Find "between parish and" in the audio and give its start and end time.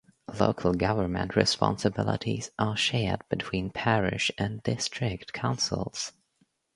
3.29-4.63